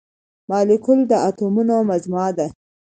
مالیکول 0.49 0.99
د 1.07 1.11
اتومونو 1.27 1.75
مجموعه 1.91 2.31
ده. 2.37 2.47